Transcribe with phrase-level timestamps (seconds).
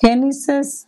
[0.00, 0.86] Génesis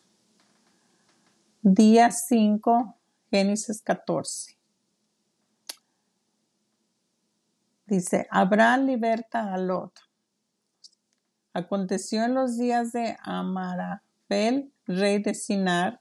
[1.62, 2.94] día 5,
[3.28, 4.56] Génesis 14.
[7.86, 9.98] Dice, Abraham liberta a Lot.
[11.52, 16.00] Aconteció en los días de Amarafel, rey de Sinar,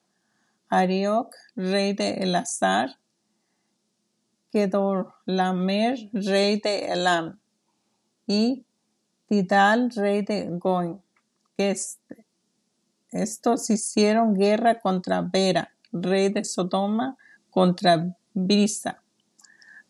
[0.68, 3.00] Arioc, rey de Elazar,
[4.52, 7.40] Kedorlamer, rey de Elam,
[8.28, 8.68] y
[9.26, 11.02] Tidal, rey de Goin,
[11.58, 11.76] que
[13.12, 17.18] estos hicieron guerra contra Vera, rey de Sodoma,
[17.50, 19.02] contra Brisa,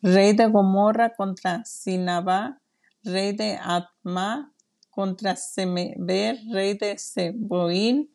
[0.02, 2.60] rey de Gomorra, contra Sinabá,
[3.04, 4.52] rey de Atma,
[4.90, 8.10] contra Semeber, rey de Seboín,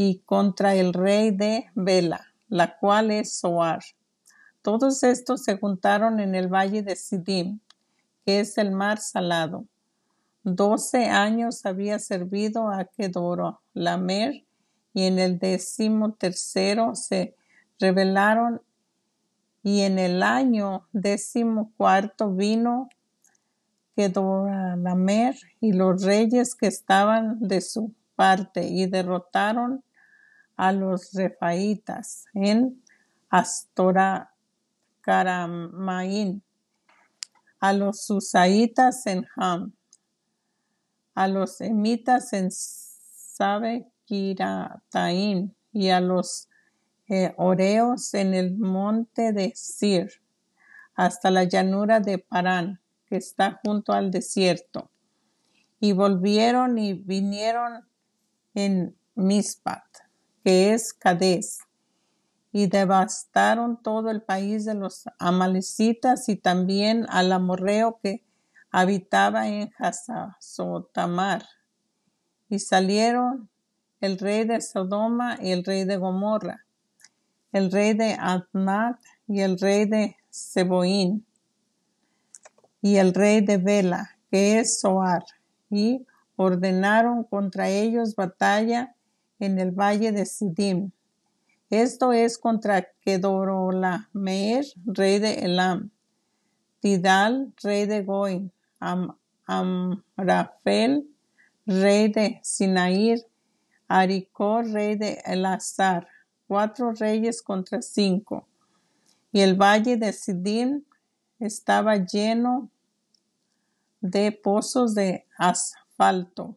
[0.00, 3.82] y contra el rey de Bela, la cual es Soar.
[4.62, 7.58] Todos estos se juntaron en el valle de Sidim,
[8.24, 9.66] que es el mar salado.
[10.42, 14.44] Doce años había servido a Kedoro Lamer
[14.94, 17.34] y en el décimo tercero se
[17.78, 18.62] rebelaron
[19.62, 22.88] y en el año décimo cuarto vino
[23.96, 29.82] Kedorlamer y los reyes que estaban de su parte y derrotaron
[30.56, 32.82] a los refaitas en
[33.28, 34.32] Astora
[35.00, 36.42] Karamaín,
[37.60, 39.72] a los susaitas en Ham,
[41.18, 46.48] a los emitas en Sabe Kirataim y a los
[47.08, 50.12] eh, oreos en el monte de Sir,
[50.94, 54.92] hasta la llanura de Parán, que está junto al desierto.
[55.80, 57.88] Y volvieron y vinieron
[58.54, 59.82] en Mispat,
[60.44, 61.58] que es Cades,
[62.52, 68.27] y devastaron todo el país de los amalecitas y también al amorreo que
[68.70, 71.44] habitaba en Hazazotamar.
[72.48, 73.48] Y salieron
[74.00, 76.64] el rey de Sodoma y el rey de Gomorra,
[77.52, 81.26] el rey de Admat y el rey de Seboín,
[82.80, 85.24] y el rey de Bela, que es Soar,
[85.68, 86.06] y
[86.36, 88.94] ordenaron contra ellos batalla
[89.40, 90.92] en el valle de Sidim.
[91.70, 95.90] Esto es contra Kedorolamer, rey de Elam,
[96.80, 98.02] Tidal, rey de
[98.80, 99.12] Goin,
[99.46, 101.08] Amrafel,
[101.66, 103.26] rey de Sinair,
[103.88, 106.06] Aricó, rey de Elazar,
[106.46, 108.46] cuatro reyes contra cinco.
[109.32, 110.84] Y el valle de Sidim
[111.38, 112.70] estaba lleno
[114.00, 116.56] de pozos de asfalto.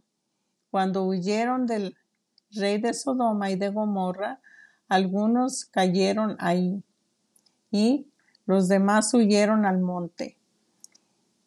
[0.69, 1.95] Cuando huyeron del
[2.51, 4.41] rey de Sodoma y de Gomorra,
[4.89, 6.83] algunos cayeron ahí
[7.71, 8.07] y
[8.45, 10.40] los demás huyeron al monte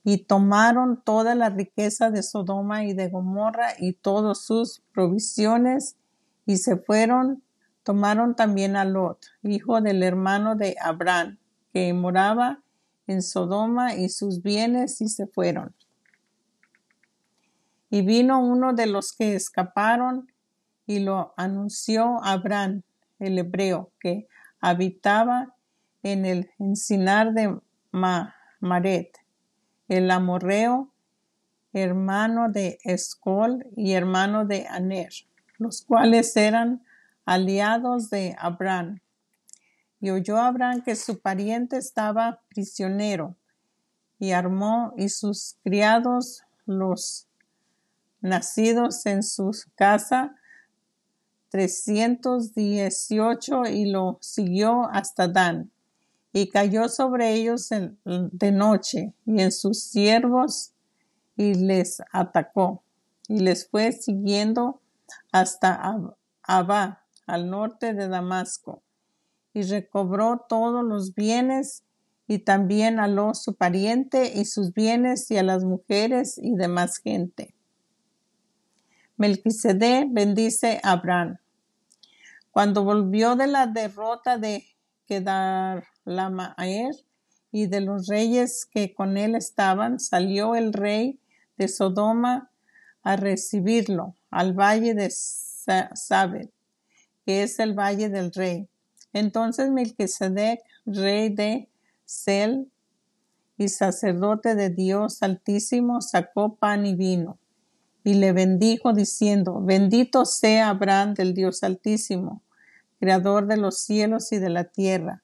[0.05, 5.97] y tomaron toda la riqueza de Sodoma y de Gomorra y todas sus provisiones
[6.45, 7.43] y se fueron,
[7.83, 11.39] tomaron también a Lot, hijo del hermano de Abraham,
[11.73, 12.63] que moraba
[13.07, 15.75] en Sodoma y sus bienes y se fueron.
[17.89, 20.31] Y vino uno de los que escaparon
[20.87, 22.83] y lo anunció Abraham,
[23.19, 24.27] el hebreo, que
[24.61, 25.55] habitaba
[26.03, 27.59] en el encinar de
[28.61, 29.24] Maret
[29.89, 30.91] el amorreo,
[31.73, 35.13] hermano de Escol y hermano de Aner,
[35.59, 36.85] los cuales eran
[37.25, 39.01] aliados de Abraham.
[40.01, 43.37] Y oyó Abraham que su pariente estaba prisionero,
[44.19, 47.27] y armó y sus criados, los
[48.21, 50.37] nacidos en su casa,
[51.51, 55.71] trescientos dieciocho, y lo siguió hasta Dan
[56.37, 57.69] y cayó sobre ellos
[58.05, 60.73] de noche y en sus siervos
[61.37, 62.83] y les atacó
[63.29, 64.81] y les fue siguiendo
[65.31, 65.81] hasta
[66.43, 68.83] Abba, al norte de Damasco,
[69.55, 71.85] y recobró todos los bienes
[72.27, 77.55] y también aló su pariente y sus bienes y a las mujeres y demás gente.
[79.17, 81.39] Melquisede bendice a Abraham.
[82.51, 84.65] Cuando volvió de la derrota de
[85.07, 86.95] Kedar Lamaer
[87.53, 91.19] y de los reyes que con él estaban, salió el rey
[91.57, 92.51] de Sodoma
[93.03, 96.49] a recibirlo al valle de Sabed,
[97.25, 98.69] que es el valle del rey.
[99.13, 101.69] Entonces Melquisedec, rey de
[102.05, 102.69] Sel
[103.57, 107.39] y sacerdote de Dios Altísimo, sacó pan y vino
[108.03, 112.43] y le bendijo diciendo, bendito sea Abraham del Dios Altísimo,
[113.01, 115.24] creador de los cielos y de la tierra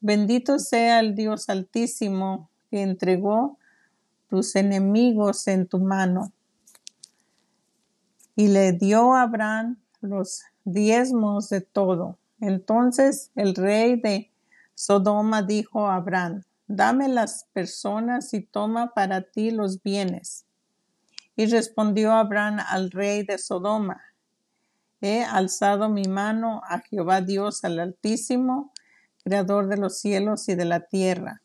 [0.00, 3.58] Bendito sea el Dios Altísimo que entregó
[4.28, 6.32] tus enemigos en tu mano.
[8.34, 12.18] Y le dio a Abraham los diezmos de todo.
[12.40, 14.30] Entonces el rey de
[14.74, 20.44] Sodoma dijo a Abraham, dame las personas y toma para ti los bienes.
[21.34, 24.00] Y respondió Abraham al rey de Sodoma,
[25.00, 28.72] he alzado mi mano a Jehová Dios al Altísimo,
[29.26, 31.42] Creador de los cielos y de la tierra,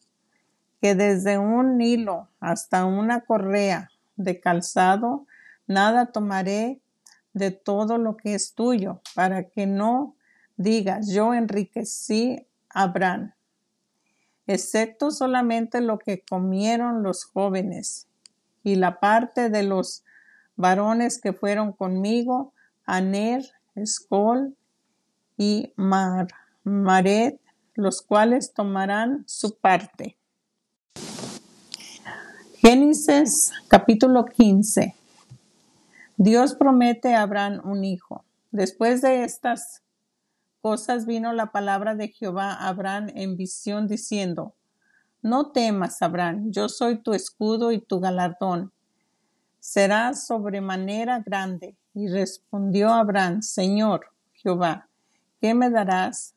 [0.81, 5.25] que desde un hilo hasta una correa de calzado,
[5.65, 6.79] nada tomaré
[7.33, 10.15] de todo lo que es tuyo, para que no
[10.57, 13.33] digas, yo enriquecí a Abraham,
[14.45, 18.07] excepto solamente lo que comieron los jóvenes
[18.61, 20.03] y la parte de los
[20.55, 22.53] varones que fueron conmigo,
[22.85, 23.43] Aner,
[23.73, 24.55] Escol
[25.35, 26.27] y Mar,
[26.63, 27.41] Maret,
[27.81, 30.17] los cuales tomarán su parte.
[32.57, 34.95] Génesis capítulo 15.
[36.17, 38.23] Dios promete a Abraham un hijo.
[38.51, 39.81] Después de estas
[40.61, 44.53] cosas vino la palabra de Jehová a Abraham en visión diciendo,
[45.23, 48.71] No temas, Abraham, yo soy tu escudo y tu galardón.
[49.59, 51.75] Serás sobremanera grande.
[51.93, 54.87] Y respondió Abraham, Señor Jehová,
[55.41, 56.35] ¿qué me darás?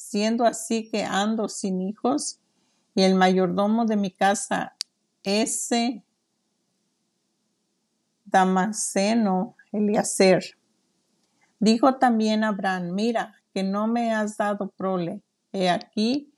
[0.00, 2.40] Siendo así que ando sin hijos,
[2.94, 4.74] y el mayordomo de mi casa,
[5.22, 6.02] ese
[8.24, 10.42] Damaseno Eliezer.
[11.58, 15.22] Dijo también Abraham, mira, que no me has dado prole.
[15.52, 16.32] He aquí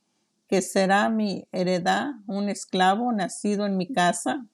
[0.49, 4.45] que será mi heredad un esclavo nacido en mi casa.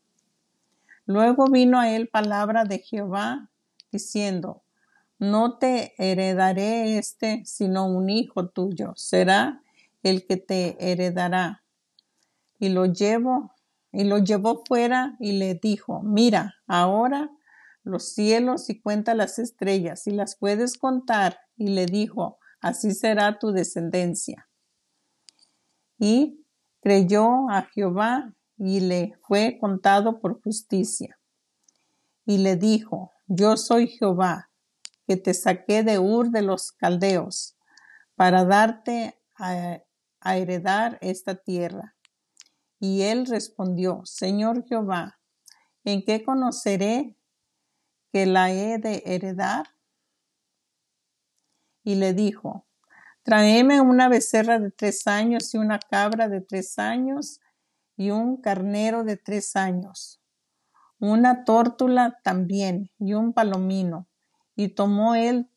[1.06, 3.48] Luego vino a él palabra de Jehová
[3.90, 4.62] diciendo,
[5.18, 9.62] no te heredaré este, sino un hijo tuyo, será
[10.02, 11.64] el que te heredará.
[12.58, 13.52] Y lo llevo
[13.92, 17.30] y lo llevó fuera y le dijo, mira, ahora
[17.82, 21.40] los cielos y cuenta las estrellas, y las puedes contar.
[21.56, 24.48] Y le dijo, así será tu descendencia.
[25.98, 26.44] Y
[26.80, 31.18] creyó a Jehová y le fue contado por justicia.
[32.26, 34.47] Y le dijo, yo soy Jehová,
[35.08, 37.56] que te saqué de Ur de los Caldeos,
[38.14, 39.80] para darte a,
[40.22, 41.96] heredar esta tierra.
[42.78, 45.18] Y él respondió, Señor Jehová,
[45.84, 47.16] ¿en qué conoceré
[48.12, 49.68] que la he de heredar?
[51.84, 52.66] Y le dijo,
[53.22, 57.40] tráeme una becerra de tres años y una cabra de tres años
[57.96, 60.20] y un carnero de tres años,
[60.98, 64.07] una tórtula también y un palomino.
[64.58, 65.48] Y tomó él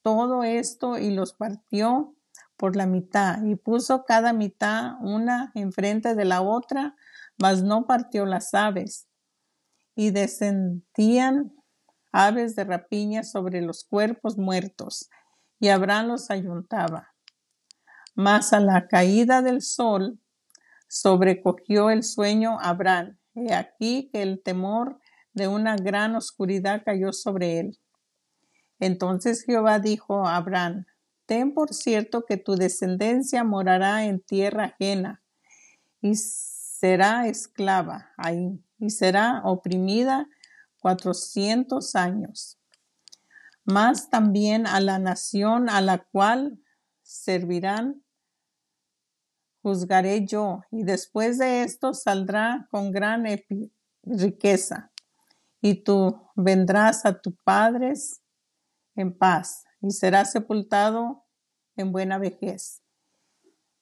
[0.00, 2.14] todo esto y los partió
[2.56, 6.94] por la mitad y puso cada mitad una enfrente de la otra,
[7.36, 9.08] mas no partió las aves.
[9.96, 11.52] Y descendían
[12.12, 15.10] aves de rapiña sobre los cuerpos muertos,
[15.58, 17.08] y Abraham los ayuntaba.
[18.14, 20.20] Mas a la caída del sol
[20.86, 23.18] sobrecogió el sueño Abraham.
[23.34, 25.00] He aquí que el temor
[25.32, 27.78] de una gran oscuridad cayó sobre él.
[28.78, 30.86] Entonces Jehová dijo a Abraham,
[31.26, 35.22] Ten por cierto que tu descendencia morará en tierra ajena
[36.00, 40.26] y será esclava ahí y será oprimida
[40.78, 42.58] cuatrocientos años.
[43.64, 46.58] Más también a la nación a la cual
[47.02, 48.02] servirán
[49.60, 53.24] juzgaré yo, y después de esto saldrá con gran
[54.02, 54.92] riqueza,
[55.60, 58.22] y tú vendrás a tus padres
[58.98, 61.24] en paz y será sepultado
[61.76, 62.82] en buena vejez.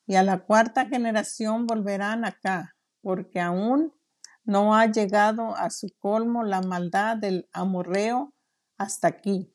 [0.06, 3.92] Y a la cuarta generación volverán acá, porque aún
[4.44, 8.34] no ha llegado a su colmo la maldad del amorreo
[8.76, 9.52] hasta aquí.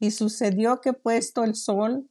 [0.00, 2.10] Y sucedió que puesto el sol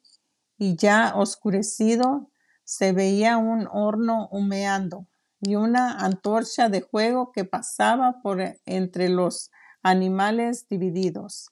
[0.58, 2.30] y ya oscurecido,
[2.64, 5.08] se veía un horno humeando
[5.42, 11.50] y una antorcha de fuego que pasaba por entre los animales divididos.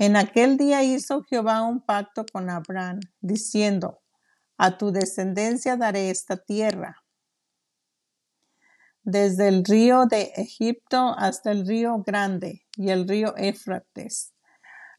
[0.00, 4.00] En aquel día hizo Jehová un pacto con Abraham, diciendo,
[4.56, 7.04] a tu descendencia daré esta tierra,
[9.02, 14.32] desde el río de Egipto hasta el río grande y el río Éfrates,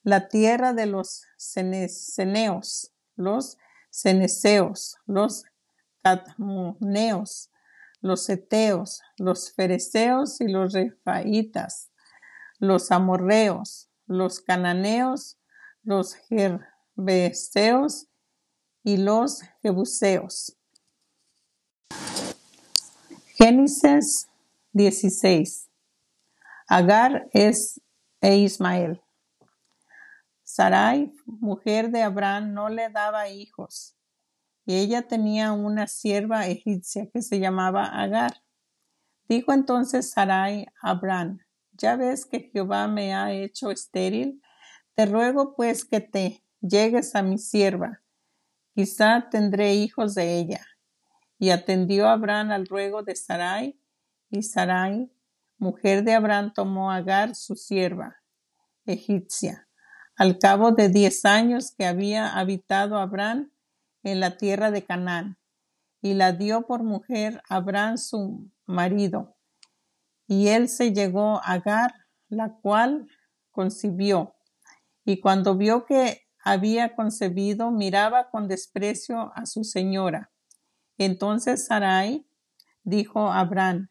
[0.03, 3.58] la tierra de los ceneos, los
[3.89, 5.46] ceneseos, los
[6.03, 7.50] catmoneos,
[8.01, 11.89] los eteos, los fereceos y los refaitas,
[12.60, 15.39] los amorreos, los cananeos,
[15.84, 18.08] los gerbeseos
[18.84, 20.58] y los jebuseos.
[23.36, 24.30] Génesis
[24.74, 25.70] 16.
[26.68, 27.82] Agar es
[28.22, 29.01] e Ismael.
[30.44, 33.96] Sarai, mujer de Abraham, no le daba hijos.
[34.65, 38.44] Y ella tenía una sierva egipcia que se llamaba Agar.
[39.27, 41.39] Dijo entonces Sarai a Abraham,
[41.82, 44.42] ya ves que Jehová me ha hecho estéril,
[44.94, 48.02] te ruego pues que te llegues a mi sierva,
[48.76, 50.66] quizá tendré hijos de ella.
[51.40, 53.80] Y atendió Abraham al ruego de Sarai,
[54.30, 55.12] y Sarai,
[55.58, 58.18] mujer de Abraham, tomó a Agar, su sierva,
[58.86, 59.68] egipcia.
[60.16, 63.52] Al cabo de diez años que había habitado Abraham
[64.04, 65.40] en la tierra de Canaán,
[66.00, 69.36] y la dio por mujer a Abraham su marido.
[70.32, 71.94] Y él se llegó a Agar,
[72.30, 73.06] la cual
[73.50, 74.34] concibió.
[75.04, 80.32] Y cuando vio que había concebido, miraba con desprecio a su señora.
[80.98, 82.26] Entonces Sarai
[82.84, 83.90] dijo a Abraham,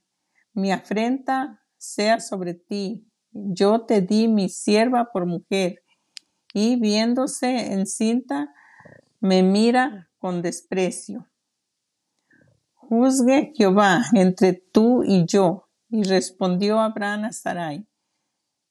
[0.55, 5.85] mi afrenta sea sobre ti, yo te di mi sierva por mujer,
[6.55, 8.55] y viéndose encinta,
[9.21, 11.29] me mira con desprecio.
[12.77, 15.67] Juzgue Jehová entre tú y yo.
[15.91, 17.87] Y respondió Abraham a Sarai,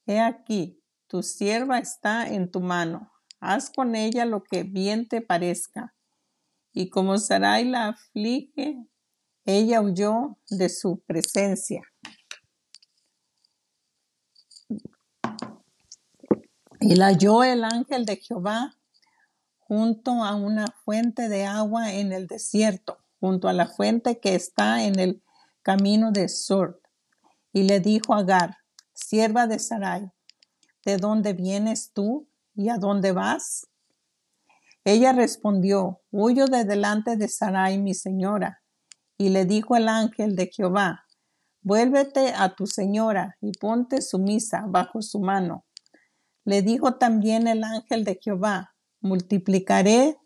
[0.06, 5.20] He aquí, tu sierva está en tu mano, haz con ella lo que bien te
[5.20, 5.94] parezca.
[6.72, 8.86] Y como Sarai la aflige,
[9.44, 11.82] ella huyó de su presencia.
[16.80, 18.76] Y la halló el ángel de Jehová
[19.58, 24.84] junto a una fuente de agua en el desierto, junto a la fuente que está
[24.84, 25.22] en el
[25.62, 26.79] camino de Sur.
[27.52, 28.56] Y le dijo a Agar,
[28.92, 30.10] sierva de Sarai,
[30.84, 33.66] ¿de dónde vienes tú y a dónde vas?
[34.84, 38.62] Ella respondió, huyo de delante de Sarai, mi señora.
[39.18, 41.04] Y le dijo el ángel de Jehová,
[41.62, 45.66] vuélvete a tu señora y ponte sumisa bajo su mano.
[46.44, 50.18] Le dijo también el ángel de Jehová, multiplicaré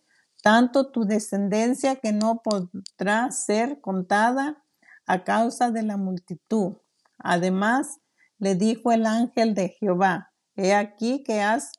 [0.43, 4.63] tanto tu descendencia que no podrá ser contada
[5.07, 6.77] a causa de la multitud.
[7.19, 8.01] Además,
[8.39, 11.73] le dijo el ángel de Jehová, he aquí que has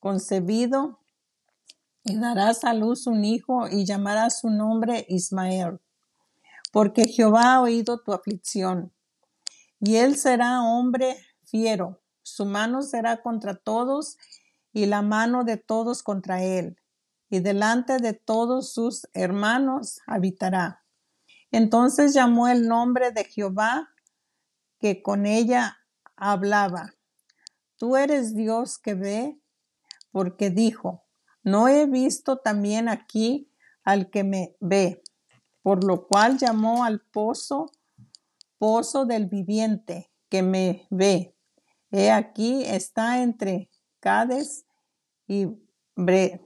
[0.00, 1.00] concebido
[2.04, 5.80] y darás a luz un hijo y llamarás su nombre Ismael,
[6.72, 8.92] porque Jehová ha oído tu aflicción.
[9.80, 14.16] Y él será hombre fiero, su mano será contra todos
[14.72, 16.76] y la mano de todos contra él,
[17.28, 20.84] y delante de todos sus hermanos habitará.
[21.50, 23.88] Entonces llamó el nombre de Jehová
[24.86, 25.78] que con ella
[26.14, 26.94] hablaba.
[27.76, 29.36] Tú eres Dios que ve,
[30.12, 31.04] porque dijo,
[31.42, 33.50] no he visto también aquí
[33.82, 35.02] al que me ve,
[35.62, 37.66] por lo cual llamó al pozo,
[38.58, 41.36] pozo del viviente, que me ve.
[41.90, 44.66] He aquí está entre Cades
[45.26, 45.48] y
[45.96, 46.38] Bred.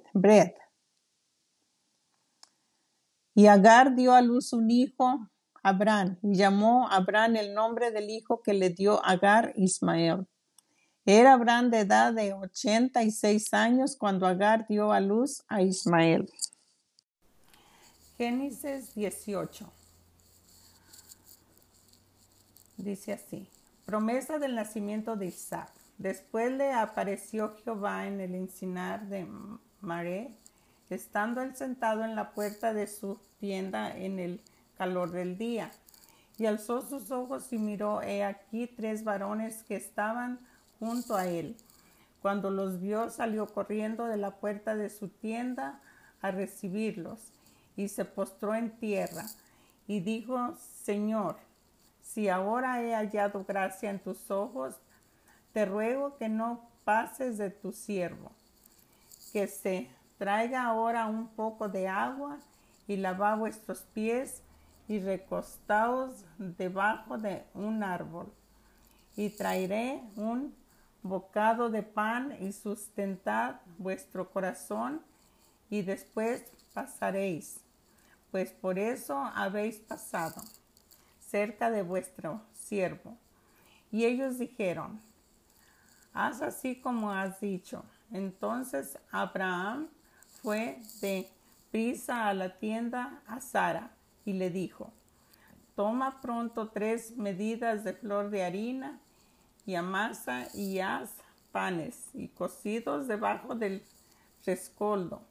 [3.34, 5.28] Y Agar dio a luz un hijo,
[5.62, 10.26] Abraham, y llamó Abraham el nombre del hijo que le dio Agar Ismael.
[11.04, 15.62] Era Abraham de edad de ochenta y seis años cuando Agar dio a luz a
[15.62, 16.30] Ismael.
[18.16, 19.70] Génesis 18.
[22.76, 23.48] Dice así,
[23.84, 25.70] promesa del nacimiento de Isaac.
[25.98, 29.26] Después le apareció Jehová en el encinar de
[29.80, 30.34] Maré
[30.90, 34.40] estando él sentado en la puerta de su tienda en el
[34.80, 35.70] calor del día.
[36.38, 40.40] Y alzó sus ojos y miró, he aquí tres varones que estaban
[40.78, 41.54] junto a él.
[42.22, 45.82] Cuando los vio, salió corriendo de la puerta de su tienda
[46.22, 47.34] a recibirlos,
[47.76, 49.26] y se postró en tierra,
[49.86, 51.36] y dijo, Señor,
[52.00, 54.76] si ahora he hallado gracia en tus ojos,
[55.52, 58.32] te ruego que no pases de tu siervo,
[59.34, 62.36] que se Traiga ahora un poco de agua
[62.86, 64.42] y lava vuestros pies
[64.90, 68.26] y recostaos debajo de un árbol.
[69.14, 70.52] Y traeré un
[71.04, 75.00] bocado de pan y sustentad vuestro corazón
[75.70, 76.42] y después
[76.74, 77.60] pasaréis,
[78.32, 80.42] pues por eso habéis pasado
[81.20, 83.16] cerca de vuestro siervo.
[83.92, 85.00] Y ellos dijeron,
[86.12, 87.84] haz así como has dicho.
[88.10, 89.86] Entonces Abraham
[90.42, 91.30] fue de
[91.70, 93.92] prisa a la tienda a Sara
[94.24, 94.92] y le dijo,
[95.74, 99.00] toma pronto tres medidas de flor de harina
[99.66, 101.10] y amasa y haz
[101.52, 103.82] panes y cocidos debajo del
[104.44, 105.22] rescoldo.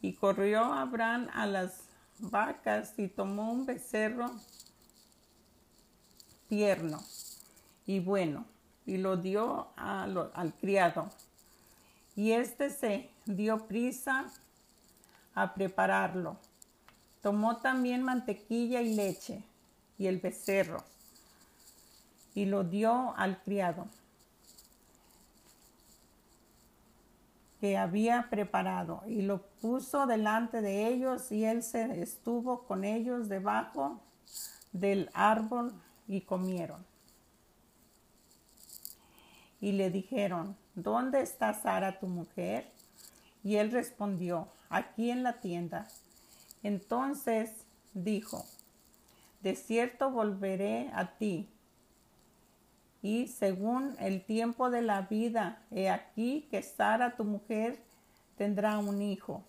[0.00, 1.84] Y corrió Abraham a las
[2.18, 4.30] vacas y tomó un becerro
[6.48, 7.02] tierno
[7.86, 8.44] y bueno
[8.86, 11.10] y lo dio al criado
[12.16, 14.26] Y éste se dio prisa
[15.34, 16.38] a prepararlo.
[17.24, 19.42] Tomó también mantequilla y leche
[19.96, 20.84] y el becerro
[22.34, 23.86] y lo dio al criado
[27.62, 33.30] que había preparado y lo puso delante de ellos y él se estuvo con ellos
[33.30, 34.02] debajo
[34.72, 35.72] del árbol
[36.06, 36.84] y comieron.
[39.62, 42.70] Y le dijeron, ¿dónde está Sara tu mujer?
[43.42, 45.88] Y él respondió, aquí en la tienda.
[46.64, 47.50] Entonces
[47.92, 48.44] dijo,
[49.42, 51.48] de cierto volveré a ti.
[53.02, 57.78] Y según el tiempo de la vida, he aquí que Sara, tu mujer,
[58.38, 59.44] tendrá un hijo.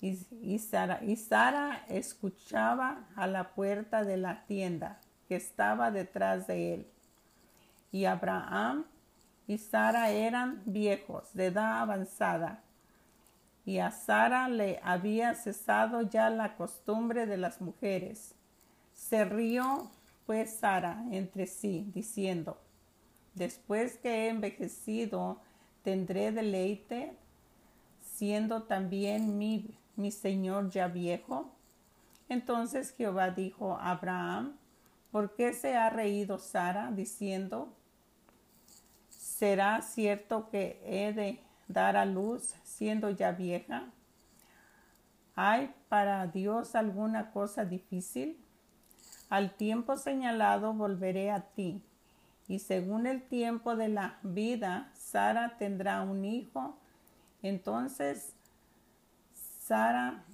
[0.00, 6.86] Y, Sara, Sara escuchaba a la puerta de la tienda que estaba detrás de él.
[7.90, 8.86] Y Abraham
[9.48, 12.62] y Sara eran viejos, de edad avanzada,
[13.64, 18.34] y a Sara le había cesado ya la costumbre de las mujeres.
[18.94, 19.90] Se rió
[20.26, 22.58] pues Sara entre sí, diciendo,
[23.34, 25.40] después que he envejecido,
[25.82, 27.16] tendré deleite,
[28.00, 31.50] siendo también mi, mi señor ya viejo.
[32.28, 34.56] Entonces Jehová dijo a Abraham,
[35.10, 37.74] ¿por qué se ha reído Sara, diciendo,
[39.08, 41.40] ¿será cierto que he de
[41.72, 43.90] dar a luz siendo ya vieja?
[45.34, 48.38] ¿Hay para Dios alguna cosa difícil?
[49.28, 51.82] Al tiempo señalado volveré a ti,
[52.48, 56.76] y según el tiempo de la vida, Sara tendrá un hijo.
[57.42, 58.34] Entonces
[59.32, 60.24] Sara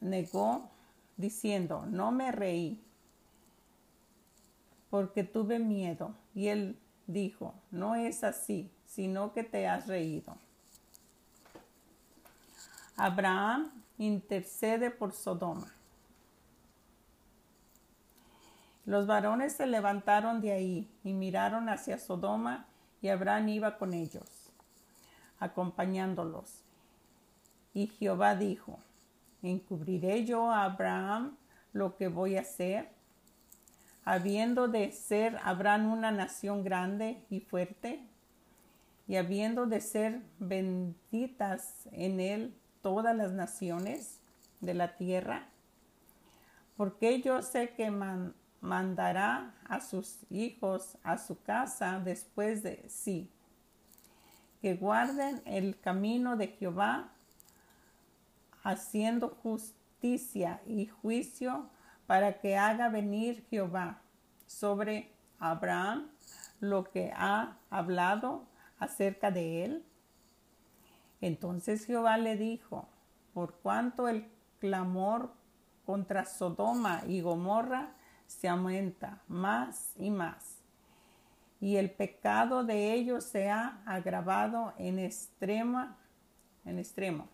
[0.00, 0.70] negó
[1.16, 2.82] diciendo, no me reí,
[4.90, 6.16] porque tuve miedo.
[6.34, 10.36] Y él dijo, no es así, sino que te has reído.
[12.96, 15.74] Abraham intercede por Sodoma.
[18.86, 22.66] Los varones se levantaron de ahí y miraron hacia Sodoma
[23.02, 24.52] y Abraham iba con ellos,
[25.40, 26.62] acompañándolos.
[27.72, 28.78] Y Jehová dijo,
[29.42, 31.36] ¿encubriré yo a Abraham
[31.72, 32.90] lo que voy a hacer?
[34.04, 38.06] Habiendo de ser Abraham una nación grande y fuerte,
[39.06, 44.18] y habiendo de ser benditas en él todas las naciones
[44.60, 45.48] de la tierra,
[46.76, 47.90] porque yo sé que
[48.60, 53.30] mandará a sus hijos a su casa después de sí,
[54.60, 57.10] que guarden el camino de Jehová,
[58.62, 61.68] haciendo justicia y juicio
[62.06, 64.00] para que haga venir Jehová
[64.46, 66.08] sobre Abraham
[66.60, 68.46] lo que ha hablado
[68.84, 69.84] acerca de él
[71.24, 72.86] entonces Jehová le dijo,
[73.32, 74.26] por cuanto el
[74.60, 75.32] clamor
[75.86, 77.94] contra Sodoma y Gomorra
[78.26, 80.58] se aumenta más y más,
[81.62, 85.96] y el pecado de ellos se ha agravado en extrema,
[86.66, 87.26] en extremo.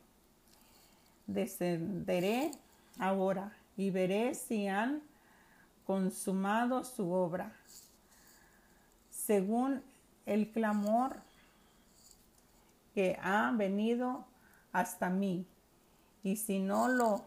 [1.26, 2.52] Descenderé
[2.96, 5.02] ahora y veré si han
[5.84, 7.56] consumado su obra,
[9.10, 9.82] según
[10.26, 11.28] el clamor
[12.94, 14.24] que ha venido
[14.72, 15.46] hasta mí,
[16.22, 17.24] y si no lo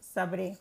[0.00, 0.58] sabré.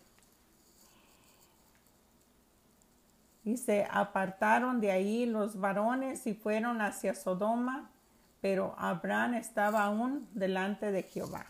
[3.44, 7.90] Y se apartaron de ahí los varones y fueron hacia Sodoma,
[8.40, 11.46] pero Abraham estaba aún delante de Jehová.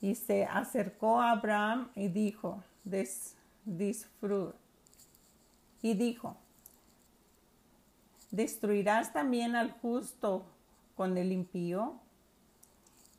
[0.00, 2.62] Y se acercó a Abraham y dijo,
[5.82, 6.36] y dijo,
[8.30, 10.44] ¿Destruirás también al justo
[10.96, 12.00] con el impío?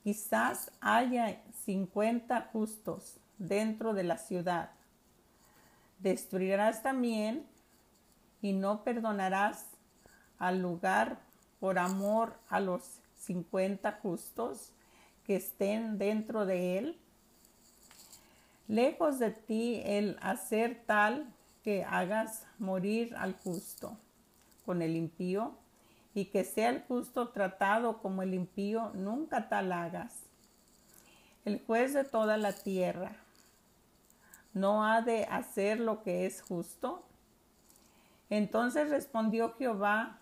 [0.03, 4.71] Quizás haya cincuenta justos dentro de la ciudad.
[5.99, 7.45] Destruirás también
[8.41, 9.65] y no perdonarás
[10.39, 11.19] al lugar
[11.59, 14.71] por amor a los cincuenta justos
[15.25, 16.99] que estén dentro de él.
[18.67, 23.97] Lejos de ti el hacer tal que hagas morir al justo
[24.67, 25.55] con el impío,
[26.13, 30.13] y que sea el justo tratado como el impío, nunca tal hagas.
[31.45, 33.15] El juez de toda la tierra
[34.53, 37.03] no ha de hacer lo que es justo.
[38.29, 40.17] Entonces respondió Jehová,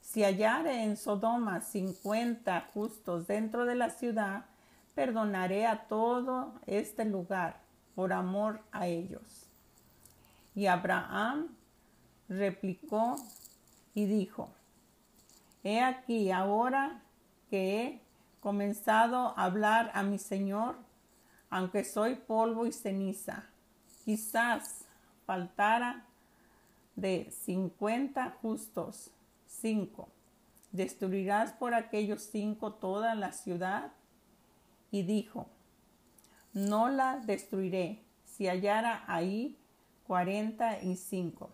[0.00, 4.46] si hallare en Sodoma cincuenta justos dentro de la ciudad,
[4.96, 7.60] perdonaré a todo este lugar
[7.94, 9.46] por amor a ellos
[10.54, 11.48] Y Abraham
[12.30, 13.16] replicó
[13.92, 14.54] y dijo,
[15.62, 17.02] He aquí ahora
[17.50, 18.00] que he
[18.40, 20.76] comenzado a hablar a mi Señor,
[21.50, 23.50] aunque soy polvo y ceniza,
[24.04, 24.86] quizás
[25.26, 26.06] faltara
[26.96, 29.10] de cincuenta justos,
[29.46, 30.08] cinco.
[30.72, 33.92] ¿Destruirás por aquellos cinco toda la ciudad?
[34.92, 35.48] Y dijo,
[36.52, 39.58] no la destruiré si hallara ahí
[40.06, 41.50] cuarenta y cinco.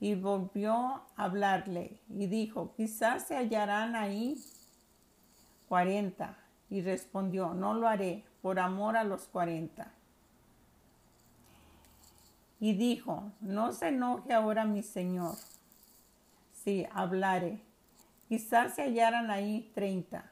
[0.00, 4.42] Y volvió a hablarle y dijo, quizás se hallarán ahí
[5.68, 6.38] cuarenta.
[6.70, 9.94] Y respondió, no lo haré por amor a los cuarenta.
[12.60, 15.36] Y dijo, no se enoje ahora mi señor,
[16.52, 17.60] si hablare,
[18.28, 20.30] quizás se hallaran ahí treinta.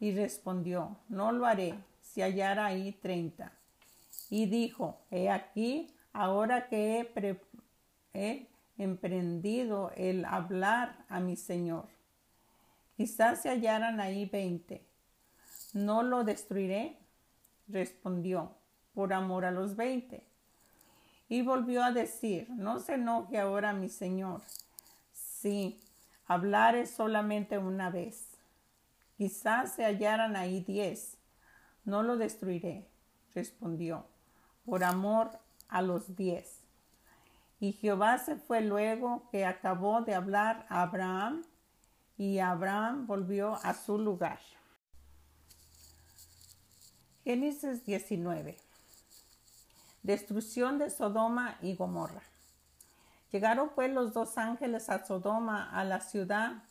[0.00, 3.52] Y respondió, no lo haré, si hallara ahí treinta.
[4.30, 7.40] Y dijo, he aquí, ahora que he,
[8.14, 8.48] he
[8.82, 11.88] emprendido el hablar a mi Señor.
[12.96, 14.86] Quizás se hallaran ahí veinte.
[15.72, 16.98] ¿No lo destruiré?
[17.68, 18.56] Respondió,
[18.94, 20.24] por amor a los veinte.
[21.28, 24.42] Y volvió a decir, no se enoje ahora mi Señor.
[25.12, 25.80] Sí,
[26.26, 28.36] hablaré solamente una vez.
[29.16, 31.18] Quizás se hallaran ahí diez.
[31.84, 32.88] No lo destruiré,
[33.34, 34.06] respondió,
[34.64, 35.38] por amor
[35.68, 36.59] a los diez.
[37.60, 41.44] Y Jehová se fue luego que acabó de hablar a Abraham,
[42.16, 44.40] y Abraham volvió a su lugar.
[47.22, 48.56] Génesis 19.
[50.02, 52.22] Destrucción de Sodoma y Gomorra.
[53.30, 56.64] Llegaron pues los dos ángeles a Sodoma, a la ciudad,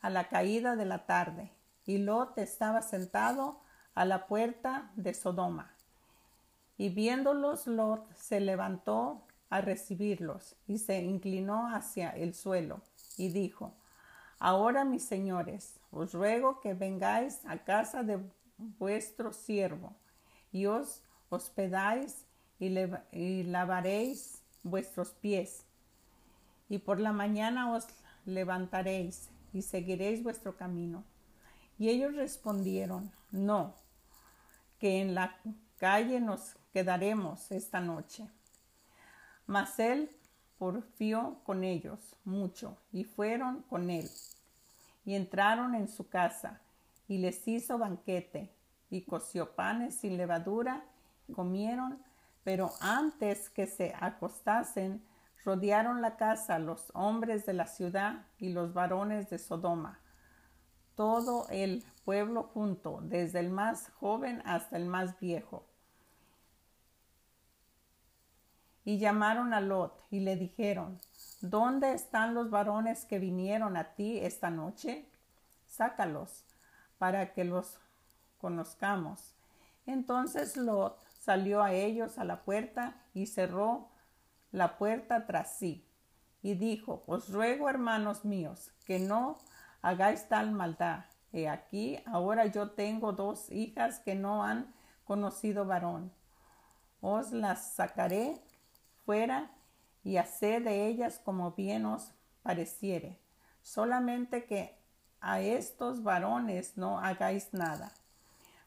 [0.00, 1.52] a la caída de la tarde,
[1.86, 3.60] y Lot estaba sentado
[3.94, 5.72] a la puerta de Sodoma.
[6.76, 12.82] Y viéndolos, Lot se levantó a recibirlos y se inclinó hacia el suelo
[13.16, 13.74] y dijo,
[14.40, 18.20] Ahora, mis señores, os ruego que vengáis a casa de
[18.78, 19.96] vuestro siervo
[20.52, 22.24] y os hospedáis
[22.60, 22.72] y,
[23.10, 25.64] y lavaréis vuestros pies.
[26.68, 27.86] Y por la mañana os
[28.26, 31.02] levantaréis y seguiréis vuestro camino.
[31.76, 33.74] Y ellos respondieron, no,
[34.78, 35.36] que en la
[35.78, 38.28] calle nos quedaremos esta noche.
[39.48, 40.08] Mas él
[40.58, 44.08] porfió con ellos mucho y fueron con él.
[45.04, 46.60] Y entraron en su casa
[47.08, 48.54] y les hizo banquete
[48.90, 50.84] y coció panes sin levadura,
[51.34, 52.00] comieron,
[52.44, 55.04] pero antes que se acostasen,
[55.44, 59.98] rodearon la casa los hombres de la ciudad y los varones de Sodoma
[60.98, 65.64] todo el pueblo junto, desde el más joven hasta el más viejo.
[68.88, 70.98] Y llamaron a Lot y le dijeron,
[71.42, 75.04] ¿Dónde están los varones que vinieron a ti esta noche?
[75.66, 76.46] Sácalos
[76.96, 77.78] para que los
[78.38, 79.34] conozcamos.
[79.84, 83.90] Entonces Lot salió a ellos a la puerta y cerró
[84.52, 85.86] la puerta tras sí.
[86.40, 89.36] Y dijo, Os ruego, hermanos míos, que no
[89.82, 91.04] hagáis tal maldad.
[91.34, 94.72] He aquí, ahora yo tengo dos hijas que no han
[95.04, 96.10] conocido varón.
[97.02, 98.47] Os las sacaré
[99.08, 99.50] fuera
[100.04, 103.18] y haced de ellas como bien os pareciere.
[103.62, 104.76] Solamente que
[105.22, 107.90] a estos varones no hagáis nada,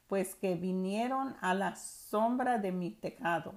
[0.07, 3.53] pues que vinieron a la sombra de mi tejado.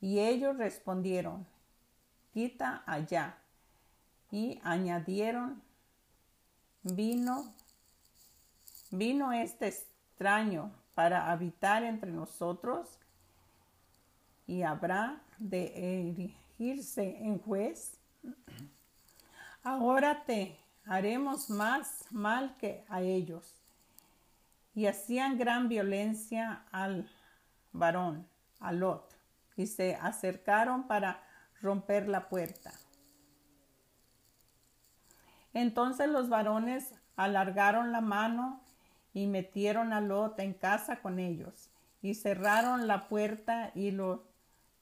[0.00, 1.44] Y ellos respondieron,
[2.32, 3.38] quita allá.
[4.30, 5.60] Y añadieron,
[6.84, 7.52] vino,
[8.92, 13.00] vino este extraño para habitar entre nosotros
[14.46, 17.98] y habrá de erigirse en juez.
[19.62, 23.54] Ahora te haremos más mal que a ellos.
[24.74, 27.10] Y hacían gran violencia al
[27.72, 28.26] varón,
[28.60, 29.14] a Lot,
[29.56, 31.22] y se acercaron para
[31.60, 32.72] romper la puerta.
[35.54, 38.60] Entonces los varones alargaron la mano
[39.14, 41.70] y metieron a Lot en casa con ellos,
[42.02, 43.90] y cerraron la puerta y,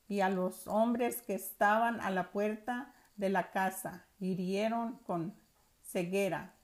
[0.09, 5.35] y a los hombres que estaban a la puerta de la casa hirieron con
[5.83, 6.55] ceguera,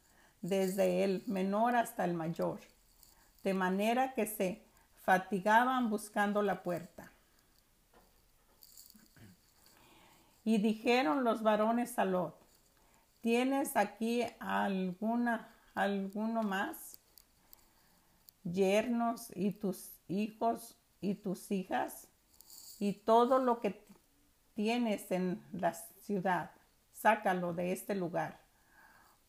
[0.42, 2.60] desde el menor hasta el mayor,
[3.42, 4.64] de manera que se
[5.02, 7.12] fatigaban buscando la puerta.
[10.44, 12.40] Y dijeron los varones a Lot,
[13.20, 16.98] ¿Tienes aquí alguna, alguno más?
[18.44, 22.08] Yernos y tus hijos y tus hijas
[22.80, 23.86] y todo lo que
[24.54, 26.50] tienes en la ciudad,
[26.92, 28.40] sácalo de este lugar,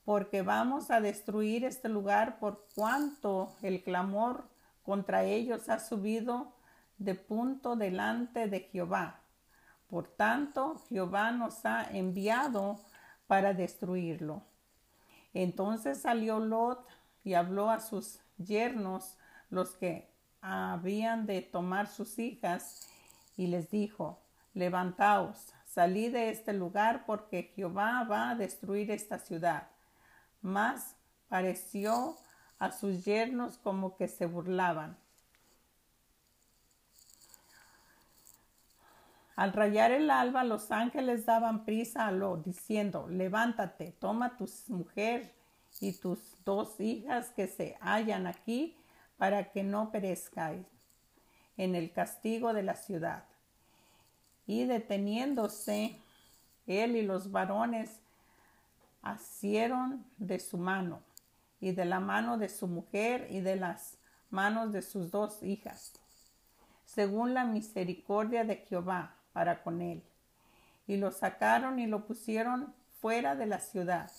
[0.03, 4.45] porque vamos a destruir este lugar por cuanto el clamor
[4.81, 6.53] contra ellos ha subido
[6.97, 9.19] de punto delante de Jehová.
[9.87, 12.81] Por tanto, Jehová nos ha enviado
[13.27, 14.43] para destruirlo.
[15.33, 16.87] Entonces salió Lot
[17.23, 19.17] y habló a sus yernos,
[19.49, 20.09] los que
[20.41, 22.87] habían de tomar sus hijas,
[23.35, 24.21] y les dijo,
[24.53, 29.67] levantaos, salid de este lugar, porque Jehová va a destruir esta ciudad.
[30.41, 30.95] Mas
[31.29, 32.17] pareció
[32.59, 34.97] a sus yernos como que se burlaban.
[39.35, 45.33] Al rayar el alba, los ángeles daban prisa a Lot, diciendo, levántate, toma tu mujer
[45.79, 48.77] y tus dos hijas que se hallan aquí,
[49.17, 50.65] para que no perezcáis
[51.57, 53.25] en el castigo de la ciudad.
[54.47, 55.99] Y deteniéndose,
[56.67, 57.99] él y los varones
[59.01, 61.01] asieron de su mano
[61.59, 63.97] y de la mano de su mujer y de las
[64.29, 65.93] manos de sus dos hijas,
[66.85, 70.03] según la misericordia de Jehová para con él.
[70.87, 74.11] Y lo sacaron y lo pusieron fuera de la ciudad.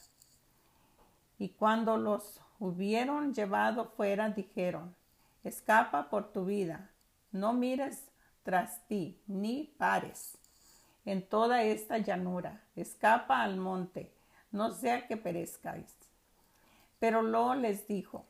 [1.38, 4.94] Y cuando los hubieron llevado fuera, dijeron,
[5.42, 6.91] escapa por tu vida,
[7.32, 8.04] no mires
[8.42, 10.38] tras ti, ni pares
[11.04, 14.12] en toda esta llanura, escapa al monte,
[14.52, 15.96] no sea que perezcáis.
[17.00, 18.24] Pero Lo les dijo,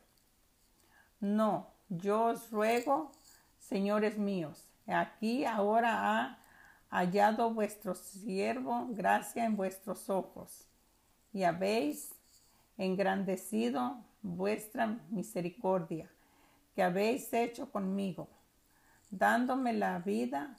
[1.19, 3.11] no, yo os ruego,
[3.59, 6.39] señores míos, aquí ahora ha
[6.89, 10.67] hallado vuestro siervo gracia en vuestros ojos,
[11.31, 12.15] y habéis
[12.77, 16.09] engrandecido vuestra misericordia
[16.75, 18.27] que habéis hecho conmigo,
[19.17, 20.57] dándome la vida,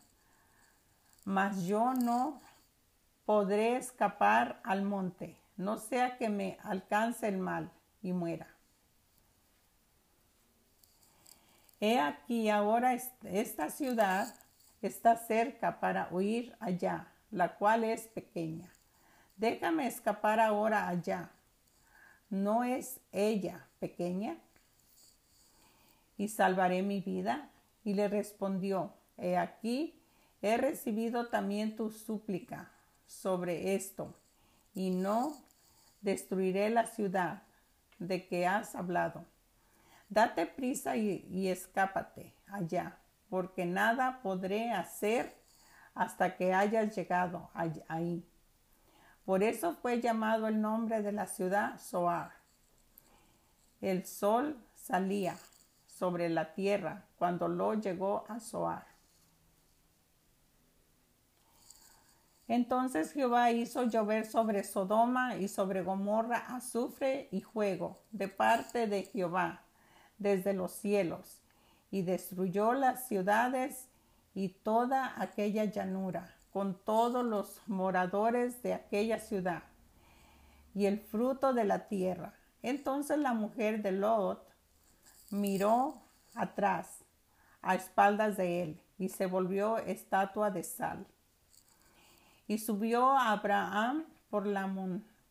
[1.25, 2.41] mas yo no
[3.27, 7.71] podré escapar al monte, no sea que me alcance el mal
[8.03, 8.47] y muera.
[11.81, 14.33] He aquí ahora esta ciudad
[14.81, 18.71] está cerca para huir allá, la cual es pequeña.
[19.37, 21.31] Déjame escapar ahora allá.
[22.31, 24.37] ¿No es ella pequeña?
[26.17, 27.51] Y salvaré mi vida.
[27.85, 30.03] Y le respondió, He aquí,
[30.43, 32.73] he recibido también tu súplica
[33.07, 34.15] sobre esto,
[34.75, 35.37] y no
[36.01, 37.43] destruiré la ciudad
[37.99, 39.25] de que has hablado.
[40.09, 42.99] Date prisa y, escápate allá,
[43.31, 45.35] porque nada podré hacer
[45.95, 47.51] hasta que hayas llegado
[47.89, 48.25] ahí.
[49.25, 52.33] Por eso fue llamado el nombre de la ciudad Soar.
[53.81, 55.37] El sol salía
[55.99, 58.87] sobre la tierra cuando lo llegó a Soar.
[62.47, 69.05] Entonces Jehová hizo llover sobre Sodoma y sobre Gomorra azufre y fuego de parte de
[69.05, 69.63] Jehová
[70.19, 71.41] desde los cielos,
[71.91, 73.89] y destruyó las ciudades
[74.35, 79.63] y toda aquella llanura, con todos los moradores de aquella ciudad,
[80.75, 82.35] y el fruto de la tierra.
[82.63, 84.54] Entonces la mujer de Lot
[85.35, 86.01] miró
[86.35, 87.05] atrás,
[87.61, 91.07] a espaldas de él, y se volvió estatua de sal.
[92.47, 94.71] Y subió Abraham por la,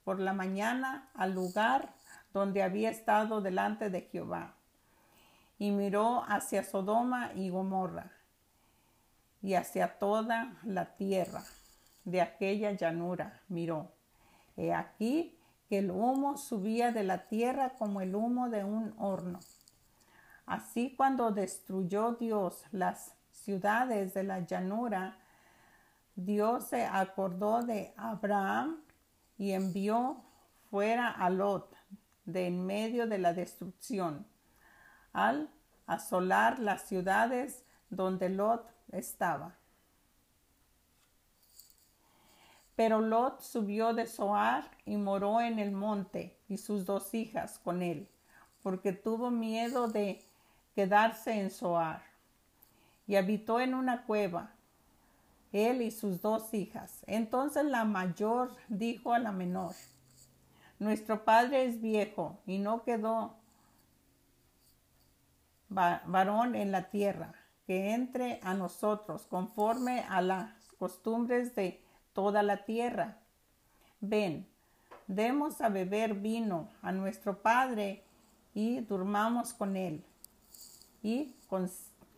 [0.04, 1.94] por la mañana al lugar
[2.34, 4.56] donde había estado delante de Jehová,
[5.58, 8.12] y miró hacia Sodoma y Gomorra,
[9.42, 11.44] y hacia toda la tierra
[12.04, 13.94] de aquella llanura miró.
[14.58, 15.38] He aquí
[15.70, 19.40] que el humo subía de la tierra como el humo de un horno.
[20.46, 25.18] Así cuando destruyó Dios las ciudades de la llanura,
[26.16, 28.84] Dios se acordó de Abraham
[29.38, 30.24] y envió
[30.70, 31.76] fuera a Lot
[32.26, 34.26] de en medio de la destrucción,
[35.12, 35.50] al
[35.86, 39.58] asolar las ciudades donde Lot estaba.
[42.76, 47.82] Pero Lot subió de Zoar y moró en el monte y sus dos hijas con
[47.82, 48.10] él,
[48.64, 50.26] porque tuvo miedo de
[50.76, 52.04] quedarse en Zoar.
[53.06, 54.52] Y habitó en una cueva,
[55.52, 57.04] él y sus dos hijas.
[57.06, 59.74] Entonces la mayor dijo a la menor,
[60.80, 63.36] Nuestro padre es viejo y no quedó
[65.70, 67.34] varón en la tierra
[67.66, 71.82] que entre a nosotros conforme a las costumbres de
[72.12, 73.20] toda la tierra.
[74.02, 74.48] Ven,
[75.08, 78.04] demos a beber vino a nuestro padre
[78.54, 80.04] y durmamos con él
[81.04, 81.36] y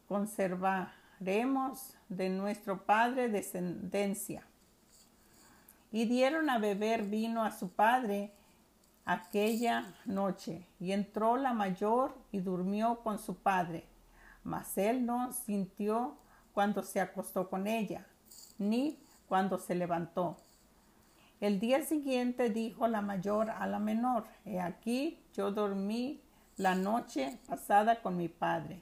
[0.07, 4.43] conservaremos de nuestro padre descendencia.
[5.91, 8.31] Y dieron a beber vino a su padre
[9.05, 13.85] aquella noche, y entró la mayor y durmió con su padre.
[14.43, 16.17] Mas él no sintió
[16.53, 18.07] cuando se acostó con ella,
[18.57, 20.37] ni cuando se levantó.
[21.39, 26.21] El día siguiente dijo la mayor a la menor, He aquí yo dormí
[26.57, 28.81] la noche pasada con mi padre.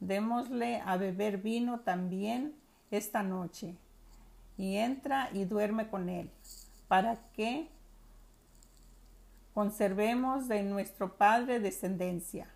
[0.00, 2.54] Démosle a beber vino también
[2.90, 3.74] esta noche,
[4.56, 6.30] y entra y duerme con él,
[6.88, 7.68] para que
[9.52, 12.48] conservemos de nuestro padre descendencia.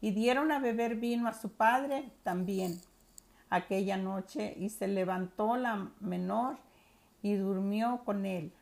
[0.00, 2.80] Y dieron a beber vino a su padre también
[3.50, 6.56] aquella noche, y se levantó la menor
[7.22, 8.52] y durmió con él,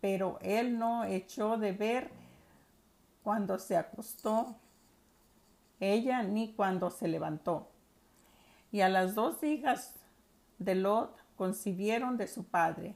[0.00, 2.25] pero él no echó de ver
[3.26, 4.54] cuando se acostó
[5.80, 7.72] ella ni cuando se levantó.
[8.70, 9.96] Y a las dos hijas
[10.60, 12.94] de Lot concibieron de su padre,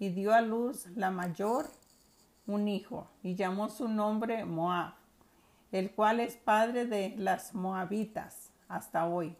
[0.00, 1.70] y dio a luz la mayor
[2.48, 4.94] un hijo, y llamó su nombre Moab,
[5.70, 9.36] el cual es padre de las moabitas hasta hoy.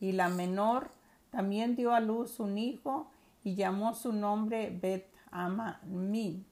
[0.00, 0.90] Y la menor
[1.28, 3.10] también dio a luz un hijo,
[3.44, 6.46] y llamó su nombre Bet Ammin,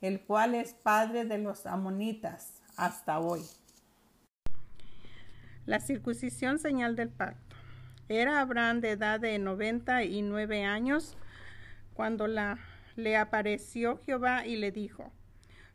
[0.00, 3.42] el cual es padre de los amonitas hasta hoy.
[5.66, 7.56] La circuncisión señal del pacto.
[8.08, 11.16] Era Abraham de edad de noventa y nueve años
[11.94, 12.58] cuando la,
[12.96, 15.12] le apareció Jehová y le dijo,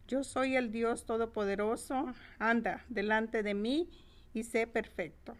[0.07, 3.89] Yo soy el Dios Todopoderoso, anda delante de mí
[4.33, 5.37] y sé perfecto.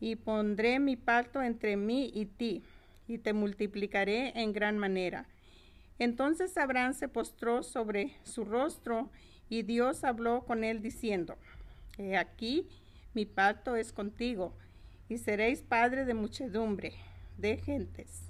[0.00, 2.62] Y pondré mi pacto entre mí y ti
[3.06, 5.26] y te multiplicaré en gran manera.
[5.98, 9.10] Entonces Abraham se postró sobre su rostro
[9.48, 11.36] y Dios habló con él diciendo,
[11.96, 12.68] He aquí
[13.14, 14.52] mi pacto es contigo
[15.08, 16.92] y seréis padre de muchedumbre
[17.36, 18.22] de gentes.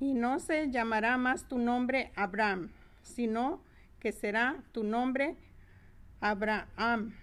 [0.00, 2.70] Y no se llamará más tu nombre Abraham,
[3.02, 3.62] sino
[4.00, 5.36] que será tu nombre
[6.20, 7.14] Abraham,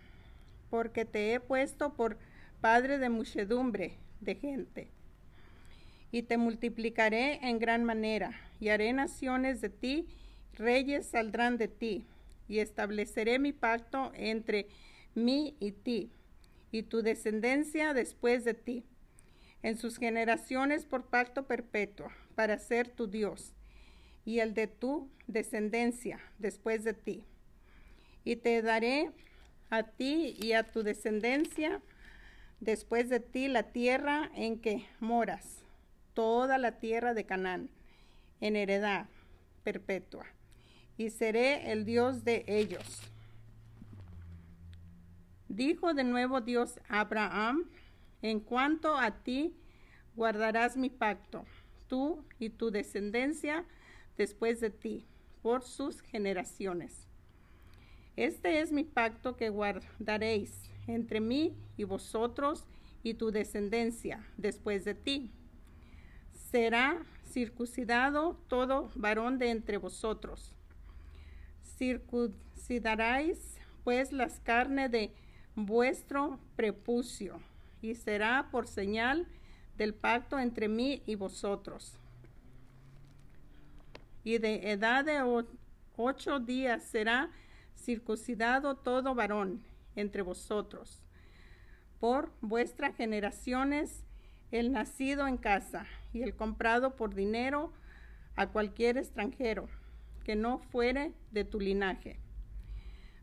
[0.69, 2.17] porque te he puesto por
[2.61, 4.98] padre de muchedumbre de gente
[6.11, 10.07] y te multiplicaré en gran manera, y haré naciones de ti,
[10.53, 12.05] reyes saldrán de ti,
[12.47, 14.67] y estableceré mi pacto entre
[15.13, 16.09] mí y ti,
[16.71, 18.83] y tu descendencia después de ti,
[19.61, 23.53] en sus generaciones por pacto perpetuo, para ser tu Dios,
[24.25, 27.23] y el de tu descendencia después de ti.
[28.23, 29.11] Y te daré
[29.69, 31.81] a ti y a tu descendencia
[32.59, 35.63] después de ti la tierra en que moras
[36.13, 37.69] toda la tierra de Canaán
[38.41, 39.07] en heredad
[39.63, 40.25] perpetua,
[40.97, 43.01] y seré el Dios de ellos.
[45.47, 47.69] Dijo de nuevo Dios a Abraham,
[48.21, 49.55] en cuanto a ti
[50.15, 51.45] guardarás mi pacto,
[51.87, 53.65] tú y tu descendencia
[54.17, 55.05] después de ti,
[55.41, 57.07] por sus generaciones.
[58.15, 62.65] Este es mi pacto que guardaréis entre mí y vosotros
[63.03, 65.31] y tu descendencia después de ti
[66.51, 70.55] será circuncidado todo varón de entre vosotros.
[71.77, 75.13] Circuncidaréis pues las carnes de
[75.55, 77.39] vuestro prepucio,
[77.81, 79.27] y será por señal
[79.77, 81.97] del pacto entre mí y vosotros.
[84.23, 85.21] Y de edad de
[85.95, 87.31] ocho días será
[87.77, 89.63] circuncidado todo varón
[89.95, 91.01] entre vosotros.
[91.99, 94.03] Por vuestras generaciones
[94.51, 97.71] el nacido en casa y el comprado por dinero
[98.35, 99.67] a cualquier extranjero
[100.23, 102.19] que no fuere de tu linaje.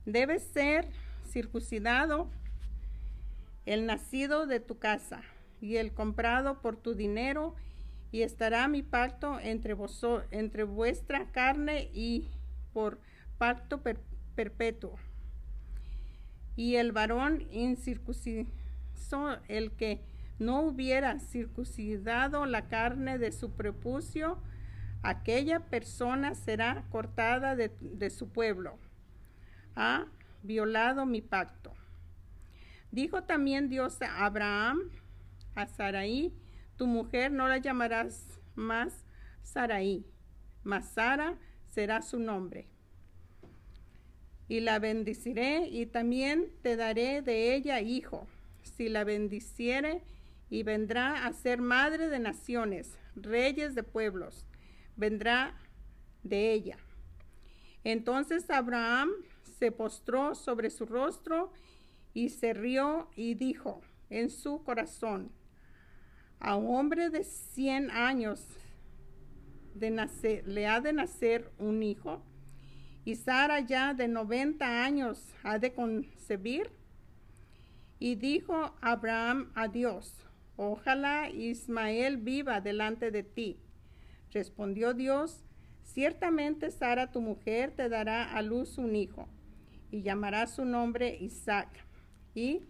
[0.04, 0.88] Debe ser
[1.24, 2.30] circuncidado
[3.64, 5.22] el nacido de tu casa
[5.60, 7.54] y el comprado por tu dinero,
[8.12, 12.28] y estará mi pacto entre, vos, entre vuestra carne y
[12.72, 13.00] por
[13.36, 13.82] pacto
[14.34, 14.96] perpetuo.
[16.54, 18.46] Y el varón incircunciso,
[19.48, 20.00] el que
[20.38, 24.38] no hubiera circuncidado la carne de su prepucio,
[25.02, 28.78] aquella persona será cortada de, su pueblo.
[29.74, 30.06] Ha
[30.42, 31.72] violado mi pacto.
[32.90, 34.90] Dijo también Dios a Abraham,
[35.54, 36.32] a Sarai,
[36.76, 39.04] tu mujer no la llamarás más
[39.42, 40.04] Sarai,
[40.64, 42.68] mas Sara será su nombre.
[44.48, 48.26] Y la bendiciré y también te daré de ella hijo.
[48.62, 50.02] Si la bendiciere
[50.48, 54.46] y vendrá a ser madre de naciones, reyes de pueblos,
[54.96, 55.54] vendrá
[56.22, 56.78] de ella.
[57.84, 59.10] Entonces Abraham
[59.58, 61.52] se postró sobre su rostro
[62.14, 63.80] y se rió y dijo
[64.10, 65.32] en su corazón,
[66.38, 68.46] a un hombre de cien años
[69.74, 72.22] de nacer, le ha de nacer un hijo,
[73.04, 76.70] y Sara ya de 90 años ha de concebir.
[77.98, 80.25] Y dijo Abraham a Dios,
[80.56, 83.58] ojalá Ismael viva delante de ti.
[84.32, 85.44] Respondió Dios,
[85.82, 89.28] ciertamente Sara tu mujer te dará a luz un hijo,
[89.90, 91.68] y llamará su nombre Isaac.
[92.34, 92.62] Y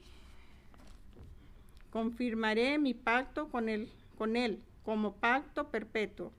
[1.90, 6.32] confirmaré mi pacto con él, con él como pacto perpetuo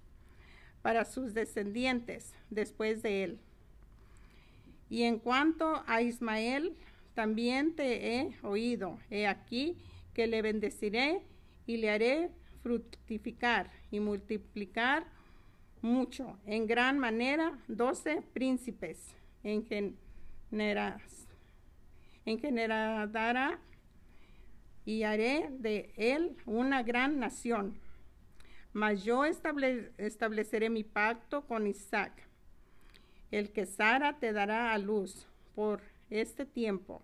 [0.82, 3.40] para sus descendientes después de él.
[4.90, 6.78] Y en cuanto a Ismael,
[7.14, 9.00] también te he oído.
[9.10, 9.76] He aquí
[10.14, 11.22] que le bendeciré
[11.68, 12.32] y le haré
[12.64, 15.06] fructificar y multiplicar
[15.82, 19.96] mucho, en gran manera, doce príncipes en
[22.26, 23.60] en generará
[24.86, 27.80] y haré de él una gran nación.
[28.74, 32.28] Mas yo estableceré mi pacto con Isaac,
[33.32, 37.02] el que Sara te dará a luz por este tiempo,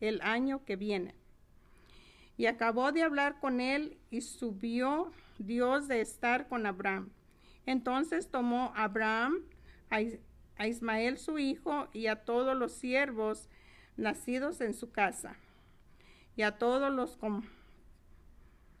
[0.00, 1.14] el año que viene.
[2.38, 7.10] Y acabó de hablar con él y subió Dios de estar con Abraham.
[7.66, 9.42] Entonces tomó Abraham
[9.90, 13.50] a Ismael su hijo y a todos los siervos
[13.98, 15.36] nacidos en su casa
[16.36, 17.18] y a todos los,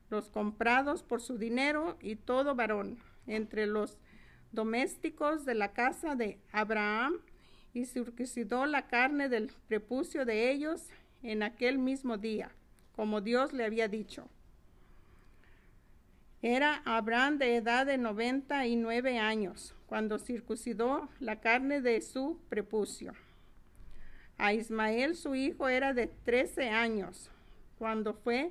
[0.08, 3.98] los comprados por su dinero y todo varón entre los
[4.52, 7.14] domésticos de la casa de Abraham
[7.74, 10.88] y circuncidó la carne del prepucio de ellos
[11.22, 12.50] en aquel mismo día,
[12.98, 14.28] como Dios le había dicho.
[16.42, 22.40] Era Abraham de edad de noventa y nueve años cuando circuncidó la carne de su
[22.48, 23.12] prepucio.
[24.36, 27.30] A Ismael su hijo era de trece años
[27.78, 28.50] cuando fue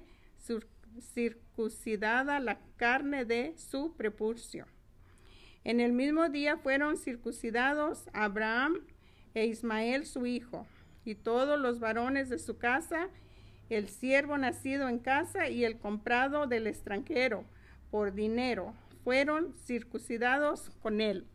[1.01, 4.65] circuncidada la carne de su prepucio.
[5.65, 8.77] En el mismo día fueron circuncidados Abraham
[9.33, 10.65] e Ismael su hijo,
[11.03, 13.09] y todos los varones de su casa,
[13.69, 17.45] el siervo nacido en casa y el comprado del extranjero
[17.91, 21.25] por dinero, fueron circuncidados con él.